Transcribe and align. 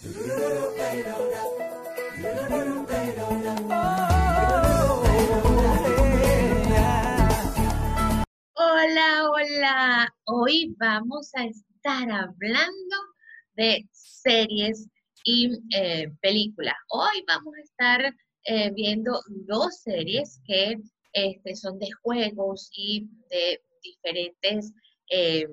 Hola, 0.00 0.14
hola. 9.28 10.14
Hoy 10.26 10.72
vamos 10.78 11.32
a 11.34 11.46
estar 11.46 12.08
hablando 12.12 12.96
de 13.56 13.88
series 13.90 14.88
y 15.24 15.58
eh, 15.74 16.12
películas. 16.20 16.76
Hoy 16.90 17.24
vamos 17.26 17.56
a 17.56 17.60
estar 17.60 18.14
eh, 18.44 18.70
viendo 18.76 19.20
dos 19.26 19.80
series 19.80 20.40
que 20.46 20.76
este, 21.12 21.56
son 21.56 21.80
de 21.80 21.88
juegos 22.02 22.70
y 22.72 23.08
de 23.30 23.60
diferentes 23.82 24.72
eh, 25.10 25.48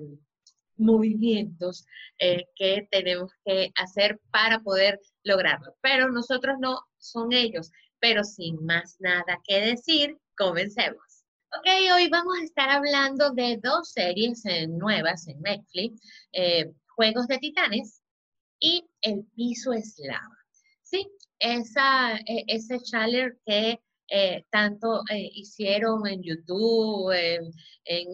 movimientos 0.76 1.86
que 2.18 2.88
tenemos 2.90 3.32
que 3.44 3.70
hacer 3.76 4.20
para 4.30 4.60
poder 4.60 5.00
lograrlo. 5.24 5.76
Pero 5.80 6.10
nosotros 6.10 6.56
no 6.60 6.80
son 6.98 7.32
ellos. 7.32 7.70
Pero 7.98 8.24
sin 8.24 8.64
más 8.64 8.96
nada 9.00 9.40
que 9.44 9.60
decir, 9.60 10.16
comencemos. 10.36 11.24
Ok, 11.58 11.68
hoy 11.94 12.08
vamos 12.08 12.38
a 12.38 12.44
estar 12.44 12.70
hablando 12.70 13.30
de 13.30 13.58
dos 13.62 13.92
series 13.92 14.42
nuevas 14.68 15.26
en 15.28 15.40
Netflix, 15.40 16.00
Juegos 16.96 17.26
de 17.28 17.38
Titanes 17.38 18.02
y 18.58 18.84
El 19.00 19.24
piso 19.34 19.72
es 19.72 19.98
lava. 19.98 20.36
Sí, 20.82 21.06
esa, 21.38 22.16
e, 22.16 22.44
ese 22.48 22.80
challenge 22.80 23.36
que 23.44 23.80
eh, 24.08 24.44
tanto 24.50 25.02
eh, 25.10 25.30
hicieron 25.34 26.06
en 26.06 26.22
YouTube, 26.22 27.12
en, 27.12 27.52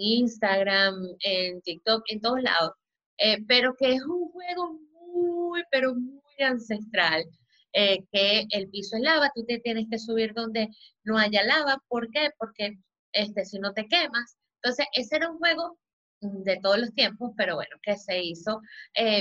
Instagram, 0.01 0.95
en 1.21 1.61
TikTok, 1.63 2.03
en 2.09 2.21
todos 2.21 2.43
lados, 2.43 2.73
eh, 3.19 3.39
pero 3.47 3.75
que 3.77 3.95
es 3.95 4.03
un 4.03 4.31
juego 4.31 4.81
muy, 5.13 5.63
pero 5.71 5.95
muy 5.95 6.23
ancestral, 6.41 7.25
que 7.73 8.47
el 8.51 8.69
piso 8.71 8.97
es 8.97 9.03
lava, 9.03 9.31
tú 9.35 9.45
te 9.45 9.59
tienes 9.61 9.87
que 9.91 9.99
subir 9.99 10.35
donde 10.35 10.69
no 11.05 11.19
haya 11.19 11.43
lava, 11.45 11.79
¿por 11.89 12.11
qué? 12.11 12.31
Porque 12.39 12.79
este, 13.13 13.45
si 13.45 13.59
no 13.59 13.73
te 13.73 13.87
quemas. 13.89 14.37
Entonces, 14.63 14.87
ese 14.93 15.17
era 15.17 15.31
un 15.31 15.39
juego 15.39 15.79
de 16.21 16.59
todos 16.63 16.79
los 16.79 16.93
tiempos, 16.95 17.33
pero 17.37 17.57
bueno, 17.57 17.77
que 17.83 17.97
se 17.97 18.23
hizo 18.23 18.61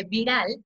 viral 0.07 0.63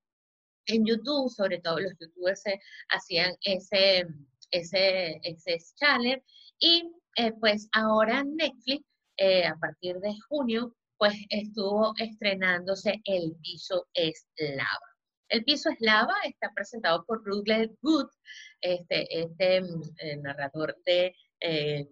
en 0.68 0.86
YouTube, 0.86 1.30
sobre 1.30 1.60
todo 1.60 1.80
los 1.80 1.94
youtubers 2.00 2.44
hacían 2.90 3.36
ese, 3.42 4.08
ese, 4.52 5.20
ese 5.24 5.58
challenge 5.76 6.24
y 6.60 6.92
eh, 7.18 7.32
pues 7.40 7.70
ahora 7.74 8.24
Netflix, 8.24 8.84
eh, 9.18 9.46
a 9.46 9.56
partir 9.56 9.98
de 10.00 10.14
junio, 10.28 10.74
pues 10.98 11.14
estuvo 11.30 11.94
estrenándose 11.98 13.02
El 13.06 13.36
piso 13.42 13.88
es 13.94 14.28
lava. 14.38 14.96
El 15.30 15.44
piso 15.44 15.70
es 15.70 15.78
lava 15.80 16.14
está 16.26 16.52
presentado 16.54 17.04
por 17.06 17.24
Rutger 17.26 17.72
Good, 17.82 18.08
este, 18.62 19.22
este 19.22 19.62
mm, 19.62 20.22
narrador 20.22 20.76
de 20.86 21.16
eh, 21.40 21.88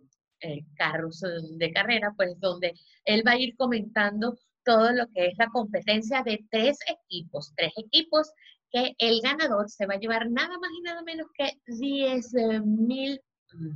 carros 0.75 1.21
de 1.57 1.71
carrera, 1.71 2.13
pues 2.17 2.37
donde 2.39 2.73
él 3.05 3.23
va 3.25 3.31
a 3.31 3.39
ir 3.39 3.55
comentando 3.55 4.37
todo 4.65 4.91
lo 4.91 5.07
que 5.13 5.27
es 5.27 5.37
la 5.37 5.47
competencia 5.47 6.21
de 6.23 6.45
tres 6.49 6.77
equipos, 6.87 7.53
tres 7.55 7.71
equipos 7.77 8.31
que 8.73 8.95
el 8.97 9.21
ganador 9.21 9.69
se 9.69 9.85
va 9.85 9.93
a 9.93 9.99
llevar 9.99 10.29
nada 10.29 10.57
más 10.57 10.71
y 10.77 10.81
nada 10.81 11.03
menos 11.03 11.27
que 11.37 11.51
10 11.67 12.33
mil 12.65 13.21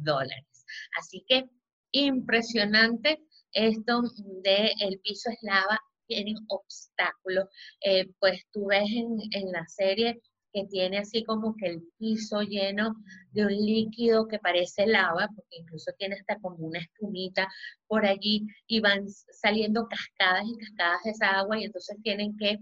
dólares. 0.03 0.65
Así 0.99 1.23
que 1.27 1.45
impresionante 1.91 3.19
esto 3.53 4.01
de 4.43 4.73
el 4.81 4.99
piso 4.99 5.29
eslava, 5.29 5.79
tienen 6.07 6.35
obstáculos. 6.47 7.45
Eh, 7.81 8.07
pues 8.19 8.41
tú 8.51 8.67
ves 8.67 8.89
en, 8.89 9.17
en 9.31 9.51
la 9.51 9.65
serie 9.67 10.19
que 10.53 10.65
tiene 10.65 10.99
así 10.99 11.23
como 11.23 11.55
que 11.55 11.67
el 11.67 11.83
piso 11.97 12.41
lleno 12.41 12.95
de 13.31 13.45
un 13.45 13.51
líquido 13.51 14.27
que 14.27 14.39
parece 14.39 14.87
lava, 14.87 15.29
porque 15.35 15.57
incluso 15.57 15.91
tiene 15.97 16.15
hasta 16.15 16.39
como 16.39 16.57
una 16.57 16.79
espumita 16.79 17.47
por 17.87 18.05
allí 18.05 18.47
y 18.65 18.79
van 18.79 19.07
saliendo 19.09 19.87
cascadas 19.87 20.45
y 20.47 20.57
cascadas 20.57 21.03
de 21.03 21.11
esa 21.11 21.39
agua 21.39 21.59
y 21.59 21.65
entonces 21.65 21.97
tienen 22.01 22.35
que 22.37 22.57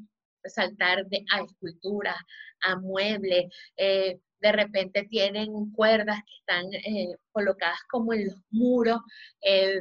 saltar 0.48 1.06
de, 1.08 1.24
a 1.32 1.42
esculturas, 1.42 2.18
a 2.66 2.76
muebles, 2.78 3.46
eh, 3.78 4.20
de 4.42 4.52
repente 4.52 5.08
tienen 5.10 5.72
cuerdas 5.72 6.20
que 6.26 6.36
están 6.40 6.74
eh, 6.74 7.16
colocadas 7.32 7.80
como 7.90 8.14
en 8.14 8.28
los 8.28 8.36
muros 8.52 9.00
eh, 9.42 9.80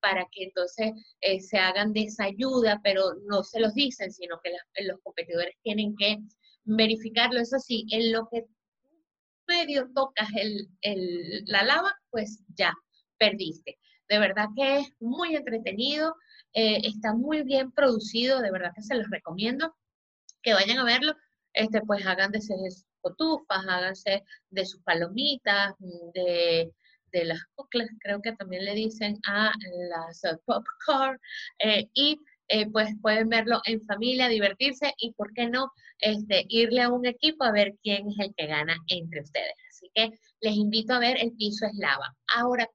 para 0.00 0.26
que 0.30 0.44
entonces 0.44 0.92
se 1.48 1.58
hagan 1.58 1.92
de 1.92 2.08
pero 2.82 3.14
no 3.26 3.42
se 3.42 3.60
los 3.60 3.74
dicen, 3.74 4.12
sino 4.12 4.40
que 4.42 4.52
los 4.84 5.00
competidores 5.02 5.54
tienen 5.62 5.94
que 5.96 6.18
verificarlo. 6.64 7.40
Eso 7.40 7.58
sí, 7.58 7.86
en 7.90 8.12
lo 8.12 8.28
que 8.30 8.44
medio 9.46 9.88
tocas 9.94 10.28
el, 10.34 11.44
la 11.46 11.62
lava, 11.62 11.94
pues 12.10 12.42
ya 12.54 12.74
perdiste. 13.18 13.78
De 14.08 14.18
verdad 14.18 14.48
que 14.54 14.78
es 14.78 14.88
muy 15.00 15.36
entretenido, 15.36 16.14
está 16.52 17.14
muy 17.14 17.42
bien 17.44 17.72
producido, 17.72 18.40
de 18.42 18.50
verdad 18.50 18.72
que 18.74 18.82
se 18.82 18.94
los 18.94 19.08
recomiendo 19.08 19.74
que 20.42 20.54
vayan 20.54 20.78
a 20.78 20.84
verlo, 20.84 21.14
este, 21.54 21.80
pues 21.82 22.06
háganse 22.06 22.54
de 22.54 22.70
sus 22.70 22.84
cotufas, 23.00 23.64
háganse 23.68 24.24
de 24.50 24.66
sus 24.66 24.80
palomitas, 24.82 25.74
de, 26.14 26.72
las 27.12 27.44
cocles, 27.54 27.90
creo 28.00 28.22
que 28.22 28.32
también 28.32 28.64
le 28.64 28.74
dicen 28.74 29.18
a 29.26 29.52
las 29.90 30.22
popcorn, 30.46 31.18
eh, 31.58 31.86
y 31.92 32.18
eh, 32.48 32.70
pues 32.70 32.88
pueden 33.02 33.28
verlo 33.28 33.60
en 33.66 33.82
familia, 33.82 34.28
divertirse 34.28 34.94
y, 34.96 35.12
¿por 35.12 35.32
qué 35.34 35.46
no?, 35.46 35.70
este, 35.98 36.44
irle 36.48 36.82
a 36.82 36.90
un 36.90 37.06
equipo 37.06 37.44
a 37.44 37.52
ver 37.52 37.74
quién 37.82 38.08
es 38.08 38.18
el 38.18 38.34
que 38.34 38.46
gana 38.46 38.76
entre 38.88 39.20
ustedes. 39.20 39.54
Así 39.68 39.90
que 39.94 40.10
les 40.40 40.54
invito 40.54 40.94
a 40.94 40.98
ver 40.98 41.16
El 41.18 41.32
piso 41.32 41.66
es 41.66 41.74
lava. 41.74 42.14
Ahora, 42.34 42.68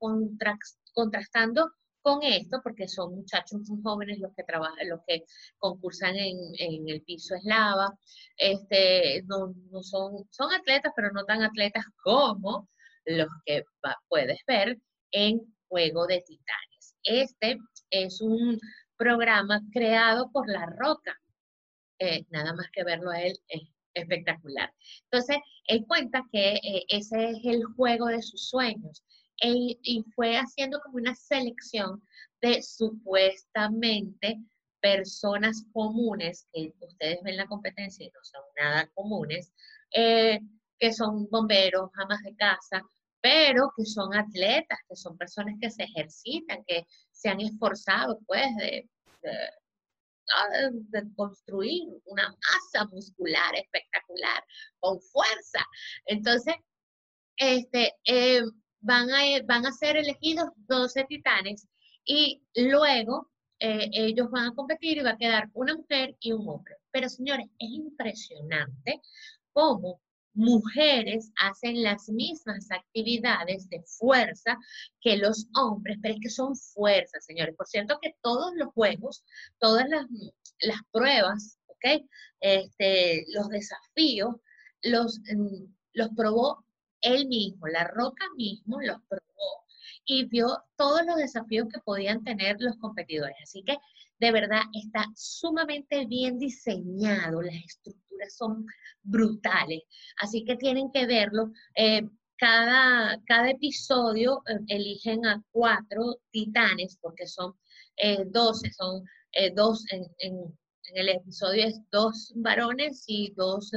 contrastando 0.93 1.71
con 2.07 2.23
esto, 2.23 2.61
porque 2.63 2.87
son 2.87 3.15
muchachos 3.15 3.59
muy 3.67 3.81
jóvenes 3.83 4.19
los 4.19 4.33
que 4.33 4.43
trabajan, 4.45 4.87
los 4.87 5.01
que 5.05 5.25
concursan 5.57 6.15
en, 6.15 6.87
el 6.87 7.01
piso 7.01 7.35
eslava, 7.35 7.99
este, 8.37 9.23
no, 9.23 9.53
son, 9.83 10.25
son 10.31 10.53
atletas, 10.53 10.93
pero 10.95 11.11
no 11.11 11.25
tan 11.25 11.43
atletas 11.43 11.83
como 12.01 12.69
los 13.03 13.27
que 13.45 13.65
puedes 14.07 14.39
ver 14.47 14.77
en 15.11 15.41
Juego 15.67 16.07
de 16.07 16.23
Titanes. 16.25 16.95
Este 17.03 17.57
es 17.89 18.21
un 18.21 18.57
programa 18.95 19.59
creado 19.73 20.31
por 20.31 20.47
La 20.47 20.65
Roca. 20.65 21.13
Eh, 21.99 22.25
nada 22.29 22.53
más 22.53 22.67
que 22.71 22.85
verlo 22.85 23.11
a 23.11 23.21
él 23.21 23.37
es 23.49 23.63
espectacular. 23.93 24.73
Entonces, 25.11 25.39
él 25.65 25.83
cuenta 25.85 26.23
que 26.31 26.53
eh, 26.53 26.85
ese 26.87 27.31
es 27.31 27.39
el 27.43 27.65
juego 27.75 28.05
de 28.05 28.21
sus 28.21 28.47
sueños 28.47 29.03
y 29.39 30.03
fue 30.15 30.35
haciendo 30.37 30.79
como 30.81 30.97
una 30.97 31.15
selección 31.15 32.01
de 32.41 32.61
supuestamente 32.61 34.39
personas 34.81 35.65
comunes, 35.73 36.47
que 36.53 36.73
ustedes 36.79 37.19
ven 37.23 37.37
la 37.37 37.47
competencia 37.47 38.05
y 38.05 38.11
no 38.11 38.19
son 38.23 38.41
nada 38.59 38.89
comunes, 38.93 39.51
eh, 39.91 40.39
que 40.79 40.93
son 40.93 41.27
bomberos, 41.29 41.89
amas 41.95 42.21
de 42.23 42.35
casa, 42.35 42.81
pero 43.21 43.71
que 43.75 43.85
son 43.85 44.13
atletas, 44.13 44.79
que 44.87 44.95
son 44.95 45.17
personas 45.17 45.55
que 45.59 45.71
se 45.71 45.83
ejercitan, 45.83 46.63
que 46.65 46.85
se 47.11 47.29
han 47.29 47.41
esforzado, 47.41 48.19
pues, 48.27 48.45
de, 48.57 48.89
de 50.89 51.15
construir 51.15 51.87
una 52.05 52.29
masa 52.29 52.85
muscular 52.91 53.55
espectacular, 53.55 54.43
con 54.79 55.01
fuerza. 55.01 55.65
Entonces, 56.05 56.55
este, 57.37 57.93
eh, 58.05 58.43
van, 58.87 59.11
a, 59.11 59.21
van 59.45 59.65
a 59.65 59.71
ser 59.71 59.97
elegidos 59.97 60.49
12 60.67 61.03
titanes 61.09 61.67
y 62.05 62.41
luego 62.55 63.29
eh, 63.59 63.89
ellos 63.91 64.31
van 64.31 64.45
a 64.47 64.55
competir 64.55 64.97
y 64.97 65.01
va 65.01 65.11
a 65.11 65.17
quedar 65.17 65.49
una 65.53 65.75
mujer 65.75 66.15
y 66.21 66.31
un 66.31 66.47
hombre. 66.47 66.75
Pero 66.91 67.09
señores, 67.09 67.47
es 67.59 67.69
impresionante 67.69 69.01
cómo 69.51 70.01
mujeres 70.33 71.31
hacen 71.41 71.83
las 71.83 72.07
mismas 72.07 72.71
actividades 72.71 73.67
de 73.69 73.81
fuerza 73.83 74.57
que 75.01 75.17
los 75.17 75.47
hombres, 75.55 75.97
pero 76.01 76.13
es 76.13 76.19
que 76.21 76.29
son 76.29 76.55
fuerzas, 76.55 77.25
señores. 77.25 77.55
Por 77.57 77.67
cierto 77.67 77.99
que 78.01 78.15
todos 78.21 78.53
los 78.55 78.69
juegos, 78.69 79.25
todas 79.59 79.89
las, 79.89 80.05
las 80.59 80.79
pruebas, 80.91 81.59
¿ok? 81.65 82.05
Este, 82.39 83.25
los 83.33 83.49
desafíos, 83.49 84.35
los, 84.83 85.19
mm, 85.19 85.65
los 85.93 86.09
probó 86.15 86.66
él 87.07 87.27
mismo, 87.27 87.67
la 87.67 87.85
roca 87.85 88.25
mismo 88.35 88.81
los 88.81 88.97
probó 89.07 89.67
y 90.05 90.25
vio 90.25 90.47
todos 90.77 91.05
los 91.05 91.17
desafíos 91.17 91.67
que 91.71 91.81
podían 91.81 92.23
tener 92.23 92.55
los 92.59 92.77
competidores. 92.77 93.35
Así 93.43 93.61
que 93.63 93.77
de 94.19 94.31
verdad 94.31 94.61
está 94.73 95.05
sumamente 95.15 96.05
bien 96.05 96.39
diseñado, 96.39 97.41
las 97.41 97.55
estructuras 97.55 98.35
son 98.35 98.65
brutales, 99.03 99.83
así 100.21 100.43
que 100.43 100.55
tienen 100.55 100.91
que 100.91 101.05
verlo. 101.05 101.51
Eh, 101.75 102.01
cada, 102.37 103.21
cada, 103.25 103.49
episodio 103.49 104.43
eh, 104.47 104.59
eligen 104.67 105.25
a 105.25 105.43
cuatro 105.51 106.17
titanes, 106.31 106.97
porque 107.01 107.27
son 107.27 107.53
eh, 107.97 108.23
12, 108.25 108.71
son 108.73 109.03
eh, 109.33 109.51
dos 109.53 109.83
en, 109.91 110.05
en 110.19 110.57
el 110.93 111.09
episodio 111.09 111.65
es 111.65 111.81
dos 111.91 112.31
varones 112.35 113.03
y 113.07 113.33
dos 113.35 113.71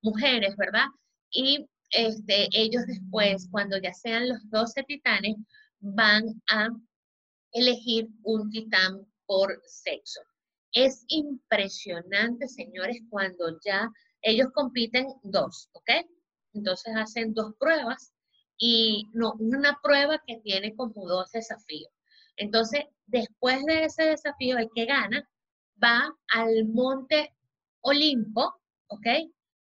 mujeres, 0.00 0.56
¿verdad? 0.56 0.86
Y 1.30 1.68
este, 1.94 2.48
ellos 2.52 2.84
después, 2.86 3.48
cuando 3.50 3.78
ya 3.78 3.92
sean 3.94 4.28
los 4.28 4.38
12 4.50 4.82
titanes, 4.82 5.36
van 5.80 6.24
a 6.50 6.68
elegir 7.52 8.08
un 8.24 8.50
titán 8.50 9.06
por 9.26 9.62
sexo. 9.64 10.20
Es 10.72 11.04
impresionante, 11.08 12.48
señores, 12.48 12.98
cuando 13.08 13.58
ya 13.64 13.88
ellos 14.22 14.48
compiten 14.52 15.06
dos, 15.22 15.68
¿ok? 15.72 15.90
Entonces 16.52 16.94
hacen 16.96 17.32
dos 17.32 17.54
pruebas 17.60 18.12
y 18.58 19.08
no, 19.12 19.34
una 19.38 19.78
prueba 19.82 20.20
que 20.26 20.38
tiene 20.38 20.74
como 20.74 21.06
dos 21.06 21.30
desafíos. 21.30 21.92
Entonces, 22.36 22.84
después 23.06 23.64
de 23.66 23.84
ese 23.84 24.04
desafío, 24.04 24.58
el 24.58 24.68
que 24.74 24.86
gana 24.86 25.28
va 25.82 26.12
al 26.32 26.66
monte 26.66 27.32
Olimpo, 27.82 28.52
¿ok? 28.88 29.06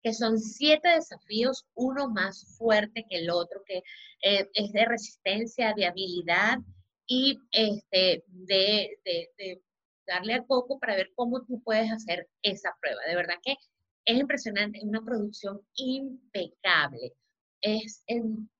Que 0.07 0.13
son 0.13 0.39
siete 0.39 0.87
desafíos, 0.87 1.65
uno 1.75 2.07
más 2.07 2.55
fuerte 2.57 3.05
que 3.09 3.17
el 3.17 3.29
otro, 3.29 3.61
que 3.65 3.83
eh, 4.23 4.49
es 4.53 4.71
de 4.71 4.85
resistencia, 4.85 5.73
de 5.73 5.85
habilidad 5.85 6.59
y 7.05 7.37
este, 7.51 8.23
de, 8.29 8.97
de 9.03 9.61
darle 10.07 10.35
a 10.35 10.45
coco 10.45 10.79
para 10.79 10.95
ver 10.95 11.11
cómo 11.13 11.43
tú 11.43 11.61
puedes 11.61 11.91
hacer 11.91 12.29
esa 12.41 12.73
prueba. 12.79 13.01
De 13.05 13.17
verdad 13.17 13.35
que 13.43 13.57
es 14.05 14.17
impresionante, 14.17 14.77
es 14.77 14.85
una 14.85 15.03
producción 15.03 15.59
impecable. 15.75 17.11
Es, 17.59 18.05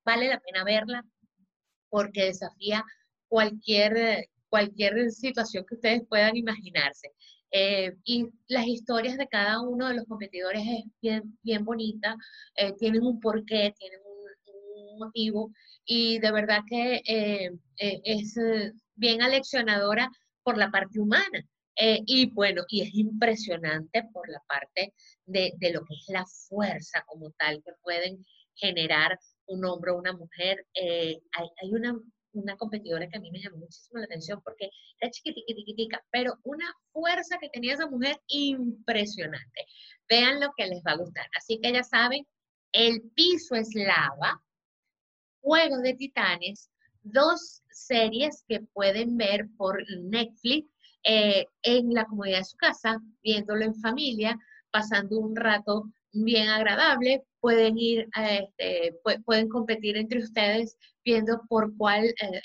vale 0.03 0.27
la 0.27 0.41
pena 0.41 0.65
verla 0.65 1.05
porque 1.88 2.25
desafía 2.25 2.83
cualquier, 3.29 4.27
cualquier 4.49 5.11
situación 5.11 5.65
que 5.65 5.75
ustedes 5.75 6.01
puedan 6.09 6.35
imaginarse. 6.35 7.13
Eh, 7.51 7.95
y 8.03 8.29
las 8.47 8.67
historias 8.67 9.17
de 9.17 9.27
cada 9.27 9.61
uno 9.61 9.88
de 9.88 9.95
los 9.95 10.05
competidores 10.05 10.63
es 10.67 10.83
bien, 11.01 11.38
bien 11.44 11.63
bonita, 11.63 12.15
eh, 12.55 12.73
tienen 12.77 13.03
un 13.03 13.19
porqué, 13.19 13.73
tienen 13.77 13.99
un, 14.01 14.17
motivo 14.99 15.51
y 15.85 16.17
de 16.17 16.31
verdad 16.31 16.61
que 16.67 17.03
eh, 17.05 17.51
es 17.77 18.35
bien 18.95 19.21
aleccionadora 19.21 20.09
por 20.41 20.57
la 20.57 20.71
parte 20.71 20.99
humana. 20.99 21.44
y 21.75 22.31
bueno, 22.31 22.63
y 22.67 22.81
es 22.81 22.95
impresionante 22.95 24.03
por 24.11 24.27
la 24.27 24.41
parte 24.47 24.94
de, 25.25 25.53
de, 25.57 25.71
lo 25.71 25.81
que 25.85 25.94
es 25.94 26.05
la 26.07 26.25
fuerza 26.25 27.03
como 27.05 27.29
tal 27.38 27.61
que 27.63 27.73
pueden 27.83 28.25
generar 28.55 29.19
un 29.45 29.65
hombre 29.65 29.91
o 29.91 29.99
una 29.99 30.13
mujer. 30.13 30.65
hay, 30.73 31.19
hay 31.61 31.73
una 31.73 31.95
una 32.39 32.57
competidora 32.57 33.07
que 33.07 33.18
a 33.18 33.22
mí 33.22 33.31
me 33.31 33.39
llamó 33.39 33.57
muchísimo 33.57 34.00
la 34.00 34.06
atención 34.06 34.42
porque 34.44 34.69
era 35.00 35.12
chiquitiquitica, 35.12 36.04
pero 36.12 36.38
una 36.44 36.66
fuerza 36.92 37.38
que 37.39 37.50
tenía 37.50 37.74
esa 37.74 37.89
mujer 37.89 38.22
impresionante. 38.28 39.66
Vean 40.10 40.39
lo 40.39 40.51
que 40.56 40.68
les 40.68 40.81
va 40.84 40.92
a 40.92 40.98
gustar. 40.98 41.28
Así 41.38 41.60
que 41.62 41.72
ya 41.72 41.84
saben, 41.84 42.25
el 42.72 43.01
piso 43.16 43.56
es 43.56 43.74
lava, 43.74 44.42
Juego 45.42 45.78
de 45.78 45.94
Titanes, 45.94 46.69
dos 47.04 47.63
series 47.69 48.44
que 48.48 48.62
pueden 48.74 49.18
ver 49.18 49.48
por 49.57 49.83
Netflix 50.01 50.69
eh, 51.04 51.45
en 51.62 51.94
la 51.94 52.06
comodidad 52.06 52.40
de 52.40 52.45
su 52.45 52.57
casa, 52.57 53.00
viéndolo 53.24 53.63
en 53.63 53.75
familia, 53.75 54.38
pasando 54.72 55.19
un 55.19 55.36
rato 55.36 55.86
bien 56.12 56.50
agradable, 56.50 57.24
pueden 57.39 57.77
ir, 57.77 58.07
este, 58.15 59.00
pueden 59.25 59.50
competir 59.50 59.98
entre 59.98 60.19
ustedes 60.19 60.77
viendo 61.04 61.42
por 61.48 61.75
cuál 61.77 62.06
eh, 62.06 62.42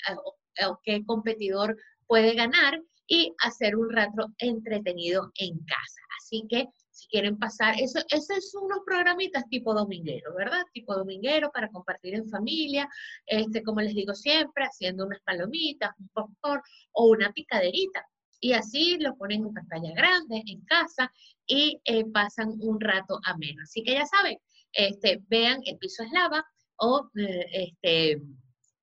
o, 0.65 0.79
qué 0.83 1.03
competidor 1.05 1.75
puede 2.07 2.35
ganar 2.35 2.81
y 3.07 3.33
hacer 3.43 3.75
un 3.75 3.91
rato 3.91 4.27
entretenido 4.37 5.31
en 5.35 5.57
casa. 5.59 6.01
Así 6.21 6.45
que 6.49 6.67
si 6.91 7.07
quieren 7.07 7.37
pasar, 7.37 7.75
eso, 7.79 7.99
esos 8.09 8.51
son 8.51 8.65
unos 8.65 8.79
programitas 8.85 9.47
tipo 9.49 9.73
dominguero, 9.73 10.33
¿verdad? 10.35 10.61
Tipo 10.73 10.95
dominguero 10.95 11.51
para 11.51 11.69
compartir 11.69 12.13
en 12.13 12.29
familia, 12.29 12.87
este, 13.25 13.63
como 13.63 13.81
les 13.81 13.95
digo 13.95 14.13
siempre, 14.13 14.63
haciendo 14.63 15.05
unas 15.05 15.19
palomitas, 15.21 15.91
un 15.99 16.07
popcorn 16.09 16.61
o 16.91 17.07
una 17.07 17.31
picaderita. 17.33 18.07
Y 18.43 18.51
así 18.51 18.97
lo 18.99 19.15
ponen 19.15 19.45
en 19.45 19.53
pantalla 19.53 19.93
grande, 19.95 20.43
en 20.45 20.59
casa, 20.65 21.09
y 21.47 21.79
eh, 21.85 22.03
pasan 22.11 22.57
un 22.59 22.77
rato 22.77 23.17
ameno. 23.23 23.63
Así 23.63 23.81
que 23.83 23.93
ya 23.93 24.05
saben, 24.05 24.37
este, 24.73 25.21
vean 25.29 25.61
El 25.63 25.77
piso 25.77 26.03
es 26.03 26.11
lava 26.11 26.45
o 26.75 27.09
eh, 27.15 27.45
este, 27.53 28.21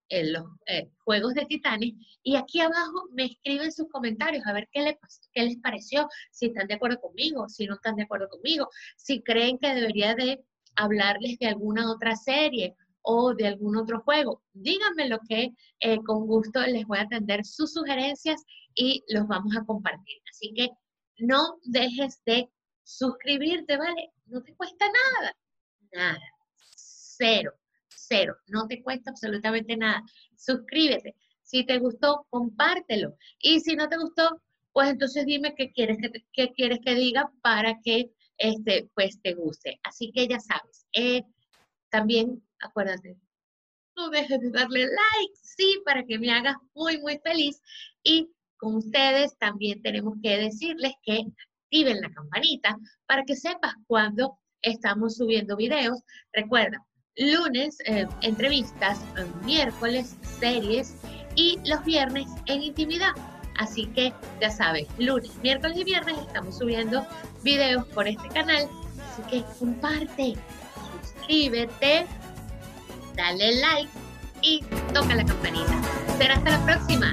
en 0.09 0.33
los 0.33 0.45
eh, 0.65 0.89
Juegos 1.05 1.35
de 1.35 1.45
Titanes. 1.45 1.93
Y 2.23 2.37
aquí 2.37 2.61
abajo 2.61 3.05
me 3.13 3.27
escriben 3.27 3.71
sus 3.71 3.87
comentarios 3.91 4.47
a 4.47 4.55
ver 4.55 4.67
qué, 4.73 4.81
les, 4.81 4.97
qué 5.35 5.43
les 5.43 5.59
pareció, 5.59 6.09
si 6.31 6.47
están 6.47 6.67
de 6.67 6.75
acuerdo 6.75 6.99
conmigo, 6.99 7.47
si 7.51 7.67
no 7.67 7.75
están 7.75 7.97
de 7.97 8.05
acuerdo 8.05 8.31
conmigo, 8.31 8.67
si 8.97 9.21
creen 9.21 9.59
que 9.59 9.75
debería 9.75 10.15
de 10.15 10.43
hablarles 10.75 11.39
de 11.39 11.49
alguna 11.49 11.93
otra 11.93 12.17
serie 12.17 12.75
o 13.03 13.35
de 13.35 13.49
algún 13.49 13.77
otro 13.77 14.01
juego. 14.03 14.43
Díganme 14.53 15.09
lo 15.09 15.19
que 15.29 15.51
eh, 15.81 15.99
con 16.05 16.27
gusto 16.27 16.61
les 16.61 16.87
voy 16.87 16.99
a 16.99 17.03
atender 17.03 17.45
sus 17.45 17.73
sugerencias 17.73 18.43
y 18.75 19.05
los 19.09 19.27
vamos 19.27 19.57
a 19.57 19.65
compartir. 19.65 20.19
Así 20.31 20.53
que 20.55 20.69
no 21.19 21.59
dejes 21.65 22.23
de 22.25 22.49
suscribirte, 22.83 23.77
¿vale? 23.77 24.11
No 24.27 24.43
te 24.43 24.55
cuesta 24.55 24.87
nada, 24.87 25.37
nada, 25.93 26.21
cero 26.77 27.53
cero, 28.11 28.37
no 28.49 28.67
te 28.67 28.83
cuesta 28.83 29.11
absolutamente 29.11 29.77
nada. 29.77 30.03
Suscríbete. 30.37 31.15
Si 31.43 31.65
te 31.65 31.79
gustó, 31.79 32.27
compártelo. 32.31 33.17
Y 33.41 33.61
si 33.61 33.77
no 33.77 33.89
te 33.89 33.97
gustó, 33.97 34.41
pues 34.73 34.91
entonces 34.91 35.25
dime 35.27 35.55
qué 35.57 35.73
quieres 35.73 35.99
que, 36.33 36.53
quieres 36.53 36.79
que 36.85 36.95
diga 36.95 37.31
para 37.43 37.81
que 37.83 38.11
este, 38.37 38.91
pues 38.95 39.21
te 39.23 39.35
guste. 39.35 39.81
Así 39.83 40.13
que 40.13 40.27
ya 40.27 40.41
sabes. 40.41 40.87
Eh, 40.93 41.23
también 41.91 42.43
acuérdate, 42.61 43.17
no 43.97 44.11
dejes 44.11 44.41
de 44.41 44.51
darle 44.51 44.87
like, 44.87 45.35
sí, 45.43 45.81
para 45.85 46.05
que 46.05 46.19
me 46.19 46.31
hagas 46.31 46.57
muy, 46.75 46.99
muy 46.99 47.19
feliz. 47.19 47.61
Y 48.03 48.31
con 48.57 48.77
ustedes 48.77 49.37
también 49.39 49.83
tenemos 49.83 50.15
que 50.23 50.37
decirles 50.37 50.93
que 51.03 51.25
activen 51.65 52.01
la 52.01 52.11
campanita 52.11 52.77
para 53.07 53.25
que 53.25 53.37
sepas 53.37 53.75
cuando 53.87 54.39
estamos 54.63 55.17
subiendo 55.17 55.57
videos. 55.57 56.01
Recuerda, 56.33 56.85
lunes 57.17 57.79
eh, 57.87 58.07
entrevistas, 58.23 59.01
miércoles 59.45 60.17
series 60.39 60.97
y 61.35 61.59
los 61.65 61.85
viernes 61.85 62.27
en 62.47 62.63
intimidad. 62.63 63.13
Así 63.59 63.87
que 63.89 64.13
ya 64.41 64.51
sabes, 64.51 64.89
lunes, 64.99 65.37
miércoles 65.43 65.77
y 65.79 65.85
viernes 65.85 66.17
estamos 66.19 66.59
subiendo 66.59 67.07
videos 67.43 67.87
por 67.89 68.09
este 68.09 68.29
canal. 68.29 68.69
Así 69.11 69.23
que 69.31 69.45
comparte, 69.59 70.35
suscríbete, 71.03 72.07
dale 73.21 73.57
like 73.57 73.91
y 74.43 74.65
toca 74.93 75.15
la 75.15 75.25
campanita. 75.25 75.81
Será 76.19 76.35
hasta 76.35 76.51
la 76.51 76.65
próxima. 76.65 77.13